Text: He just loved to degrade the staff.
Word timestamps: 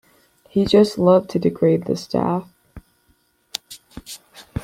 He 0.49 0.65
just 0.65 0.97
loved 0.97 1.29
to 1.29 1.37
degrade 1.37 1.83
the 1.85 1.95
staff. 1.95 2.49